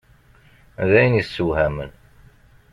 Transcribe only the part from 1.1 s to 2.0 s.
i issewhamen.